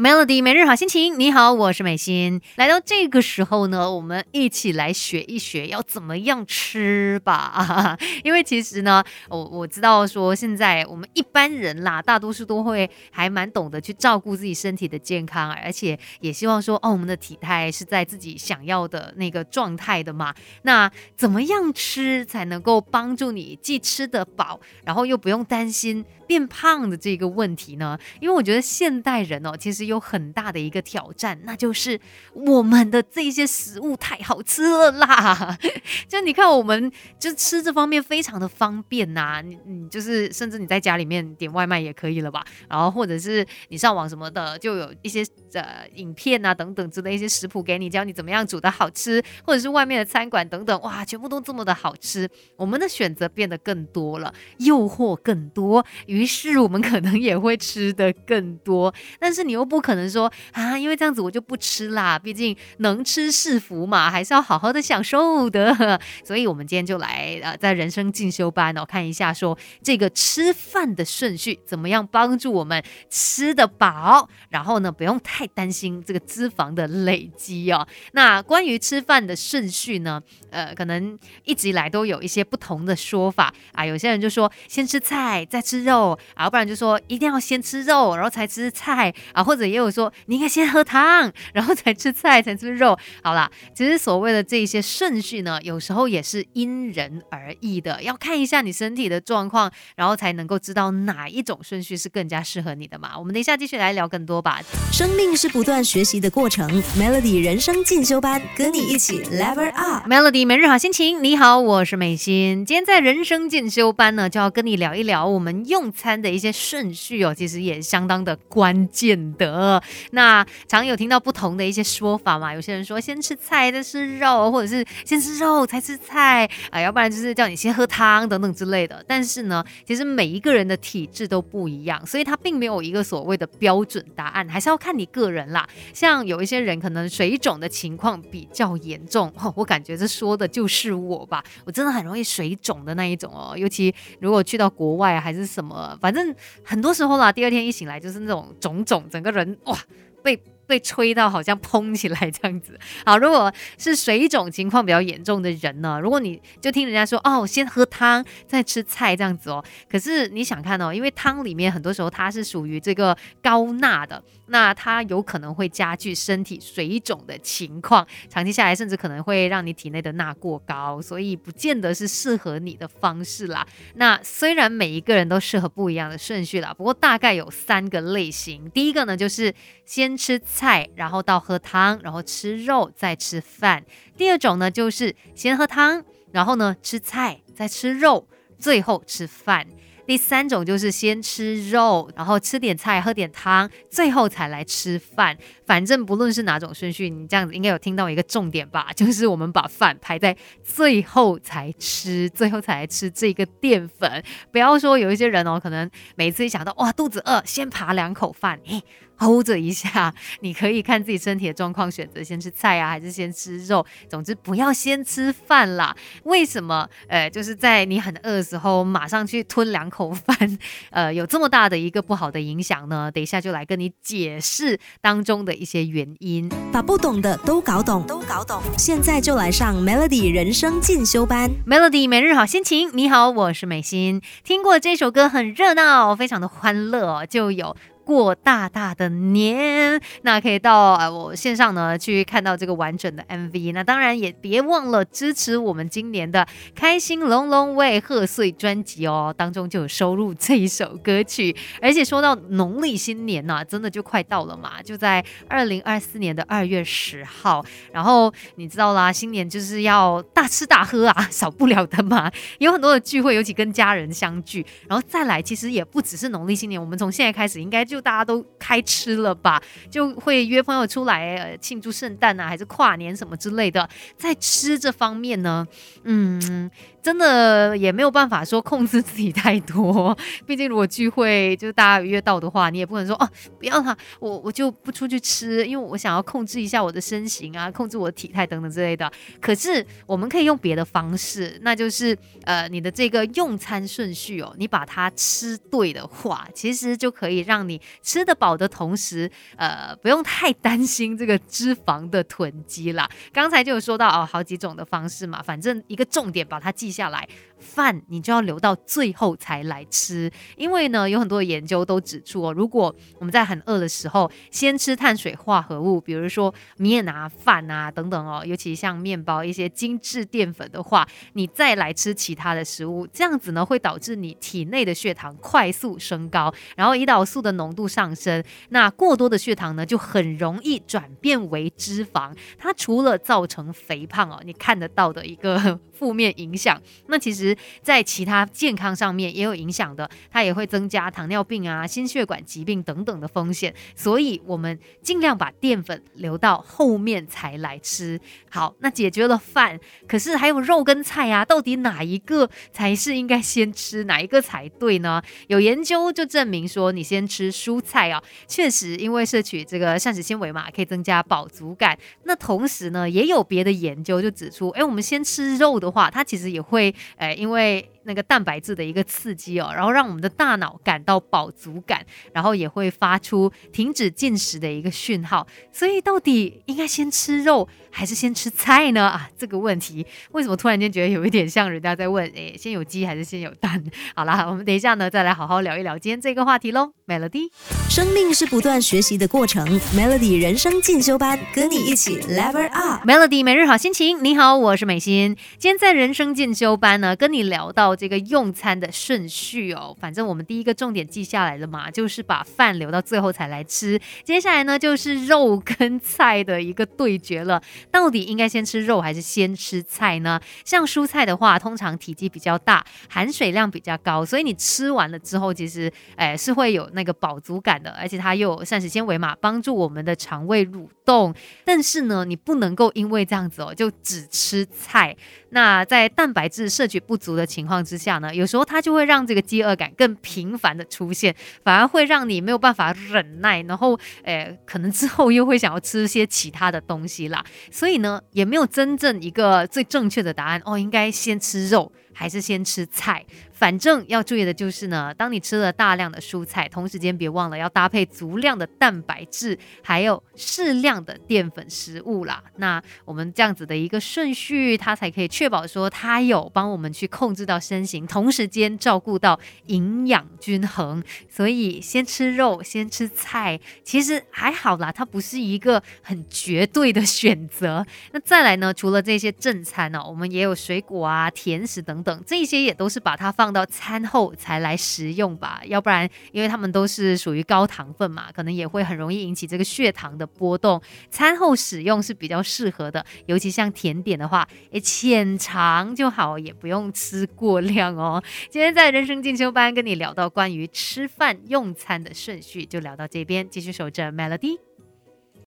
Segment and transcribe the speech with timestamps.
[0.00, 2.40] Melody 每日好心情，你好，我是美心。
[2.56, 7.98] 来到这个时候呢，我们一起来学一学要怎么样吃吧。
[8.24, 20.34] 因为其实呢，我我知道说现在我们一般人啦，大多数都会还蛮懂得去照顾自己身体的健康，而且也希望说哦，我们的体态是在自己想要的那个状态的嘛。
[20.62, 27.98] 那怎么样吃才能够帮助你既吃得饱，然后又不用担心变胖的这个问题呢？
[28.18, 32.00] 因为我觉得现代人哦，其实有很大的一个挑战，那就是
[32.32, 35.58] 我们的这些食物太好吃了啦！
[36.08, 42.44] 就你看，我们就吃这方面非常的方便呐，你你就是甚至你在家里面点外卖也可以了吧？
[42.68, 59.79] 然后或者是你上网什么的，就有一些呃影片啊等等之类一些食谱给你，教你怎么样煮的好吃，或者是外面的餐馆等等，哇，全部都这么的好吃，我们的选择变得更多了，诱惑更多，于是我们可能也会吃的更多，但是你又不。
[59.80, 62.18] 不可能说啊，因为这样子我就不吃啦。
[62.18, 65.98] 毕竟能吃是福嘛，还是要好好的享受的。
[66.22, 77.88] 所以，我们今天就来呃，在人生进修班哦，看一下说这个吃饭的顺序怎么样帮助我们吃得饱，然后呢，不用太担心这个脂肪的累积哦。
[78.12, 83.86] 那关于吃饭的顺序呢，呃，可能一直以来都有一些不同的说法啊。
[83.86, 89.59] 有些人就说先吃菜再吃肉，啊，不然就说一定要先吃肉然后才吃菜啊，或者。
[89.68, 92.98] 也有说你应该先喝汤，然后才吃菜，才吃肉。
[93.22, 103.18] 好啦，其实所谓的这些顺序呢，有时候也是因人而异的，要看一下你身体的状况，然后才能够知道哪一种顺序是更加适合你的嘛。
[103.18, 104.60] 我们等一下继续来聊更多吧。
[104.92, 110.08] 生命是不断学习的过程，Melody 人生进修班，跟你一起 Level Up。
[110.08, 112.64] Melody 每日好心情，你好，我是美心。
[112.64, 119.49] 今天在人生进修班呢，就要跟你聊一聊我们用餐的一些顺序哦，其实也相当的关键的。
[119.52, 122.54] 呃，那常有听到不同的一些说法嘛？
[122.54, 129.04] 有些人说先吃菜再吃肉，或者是先吃肉才吃菜啊，要不然就是叫你先喝汤等等之类的。
[129.06, 135.68] 但是呢，其实每一个人的体质都不一样，所以它并没有一个所谓的标准答案，还是要看你个人啦。
[135.92, 143.54] 像有一些人可能水肿的情况比较严重，我感觉这说的就是我吧，我真的很容易水肿的那一种哦。
[143.56, 149.39] 尤其如果去到国外还是什么，反正很多时候啦，第二天一醒来就是那种肿肿，整个人。
[149.64, 149.78] 哇，
[150.22, 152.78] 被被吹到好像砰起来这样子。
[153.04, 164.22] 好，如果是水肿情况比较严重的人呢，如果你就听人家说哦，先喝汤再吃菜这样子哦，可是你想看哦，因为汤里面很多时候它是属于这个高钠的。
[164.52, 173.64] 那它有可能会加剧身体水肿的情况，长期下来甚至可能会让你体内的钠过高，所以不见得是适合你的方式啦。
[173.94, 178.68] 那虽然每一个人都适合不一样的顺序啦，不过大概有三个类型。
[178.70, 179.54] 第一个呢，就是
[179.84, 183.82] 先吃菜，然后到喝汤，然后吃肉再吃饭。
[184.18, 188.28] 第二种呢，就是先喝汤，然后呢吃菜，再吃肉，
[188.58, 189.66] 最后吃饭。
[190.06, 195.34] 第三种就是先吃肉，然后吃点菜，喝点汤，最后才来吃饭。
[195.64, 198.88] 反正不论是哪种顺序，你这样子应该有听到一个重点吧？
[198.94, 204.22] 就是我们把饭排在最后才吃，最后才来吃这个淀粉。
[204.52, 208.82] 不要说有一些人哦，可能每次一想到哇肚子饿，先扒两口饭，诶。
[209.30, 213.84] hold 着一下，你可以看自己身体的状况，选择先吃菜啊，还是先吃肉。
[214.08, 215.94] 总之不要先吃饭啦。
[216.24, 216.88] 为什么？
[217.08, 220.58] 呃，就是在你很饿的时候，马上去吞两口饭，
[220.90, 223.10] 呃，有这么大的一个不好的影响呢？
[223.10, 228.62] 等一下就来跟你解释当中的一些原因，把不懂的都搞懂，都搞懂。
[228.78, 232.90] 现在就来上 Melody 人生进修班，Melody 每日好心情。
[232.94, 234.22] 你好，我是美心。
[234.42, 237.76] 听过这首歌很热闹，非常的欢乐，就有。
[238.10, 243.72] 过大大的年，那可以到呃我线上呢去看到这个完整的 MV。
[243.72, 246.44] 那当然也别忘了支持我们今年的
[246.74, 251.54] 开心龙龙为贺岁专辑哦，当中就有收录这一首歌曲。
[251.80, 257.64] 而且说到农历新年呢，真的就快到了嘛，就在二零二四年的二月十号。
[257.92, 262.28] 然后你知道啦，新年就是要大吃大喝啊，少不了的嘛。
[262.58, 264.66] 有很多的聚会，尤其跟家人相聚。
[264.88, 273.88] 然后再来，其实也不只是农历新年，我们从现在开始应该就大家都开吃了吧，就会约朋友出来庆祝圣诞啊，还是跨年什么之类的。
[274.16, 275.66] 在吃这方面呢，
[276.04, 276.70] 嗯。
[277.02, 280.16] 真的也没有办法说控制自己太多，
[280.46, 289.10] 毕竟如果聚会就是大家约到的话，你也不可能说哦不要啦，我我就不出去吃，因为我想要控制一下我的身形啊，控制我的体态等等之类的。
[289.40, 303.08] 可是我们可以用别的方式，那就是呃你的这个用餐顺序哦，你把它吃对的话，其实就可以让你吃得饱的同时，呃，不用太担心这个脂肪的囤积啦。
[303.32, 307.28] 刚才就有说到哦，好几种的方式嘛，反正一个重点把它记下来。
[307.60, 337.49] 饭你就要留到最后才来吃，因为呢，有很多研究都指出哦，如果我们在很饿的时候先吃碳水化合物，比如说面啊、饭啊等等哦，尤其像面包一些精致淀粉的话，你再来吃其他的食物，这样子呢会导致你体内的血糖快速升高，然后胰岛素的浓度上升，那过多的血糖呢就很容易转变为脂肪，它除了造成肥胖哦，你看得到的一个 负面影响，那其实。
[337.82, 348.20] 在其他健康上面也有影响的，它也会增加糖尿病啊、心血管疾病等等的风险，所以我们尽量把淀粉留到后面才来吃。
[348.48, 355.20] 好，那解决了饭，可是还有肉跟菜啊，到底哪一个才是应该先吃，哪一个才对呢？
[355.48, 361.98] 有研究就证明说，你先吃蔬菜啊，确实因为摄取这个膳食纤维嘛，可以增加饱足感。
[362.24, 367.36] 那同时呢，也有别的研究就指出，哎，我们先吃肉的话，它其实也会，哎。
[367.40, 375.46] 因为那个蛋白质的一个刺激哦，然后让我们的大脑感到饱足感，然后也会发出停止进食的一个讯号。
[375.72, 379.06] 所以到底应该先吃肉还是先吃菜呢？
[379.06, 383.82] 啊，这个问题为什么突然间觉得有一点像人家在问，诶，先有鸡还是先有蛋？
[384.14, 386.92] 好啦，我们等一下呢再来好好聊一聊今天这个话题喽。
[387.06, 387.50] Melody，
[387.88, 389.66] 生命是不断学习的过程
[389.96, 393.04] ，Melody 人生进修班跟你一起 Level Up。
[393.04, 395.36] Melody 每日好心情，你好，我是美心。
[395.58, 404.00] 今天在人生进修班呢，跟跟你聊到这个用餐的顺序哦，反正我们第一个重点记下来了嘛，就是把饭留到最后才来吃。
[404.24, 410.40] 接下来呢，就是肉跟菜的一个对决了，到底应该先吃肉还是先吃菜呢？
[410.64, 421.34] 像蔬菜的话，通常体积比较大，含水量比较高，所以你吃完了之后，其实哎是会有那个饱足感的，而且它又有膳食纤维嘛，帮助我们的肠胃蠕动。
[421.64, 425.16] 但是呢，你不能够因为这样子哦，就只吃菜。
[425.50, 431.34] 那在蛋白质摄取不足的情况之下呢，有时候它就会让这个饥饿感更频繁的出现，
[431.64, 437.44] 反而会让你没有办法忍耐，然后诶，可能之后又会想要吃些其他的东西啦。
[437.70, 443.24] 所以呢，也没有真正一个最正确的答案哦，应该先吃肉还是先吃菜？
[443.60, 452.42] 反正要注意的就是呢，当你吃了大量的蔬菜，同时间别忘了要搭配足量的蛋白质，还有适量的淀粉食物啦。
[452.56, 461.04] 那我们这样子的一个顺序，它才可以确保说它有帮我们去控制到身形，同时间照顾到营养均衡。
[461.28, 467.84] 所以先吃肉，先吃菜，其实还好啦，它不是一个很绝对的选择。
[468.12, 473.49] 那再来呢，除了这些正餐呢，我们也有水果啊、甜食等等，这些也都是把它放。
[473.52, 480.80] 到餐后才来食用吧，要不然，因为他们都是属于高糖分嘛，可能也会很容易引起这个血糖的波动。
[481.10, 488.22] 餐后使用是比较适合的，尤其像甜点的话，诶，浅尝就好，也不用吃过量哦。
[488.48, 494.69] 今天在人生进修班跟你聊到关于吃饭用餐的顺序，就聊到这边，继续守着 Melody。